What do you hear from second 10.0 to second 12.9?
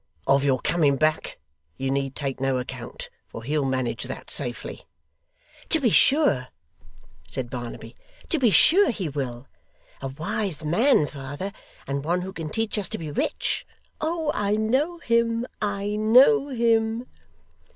A wise man, father, and one who can teach us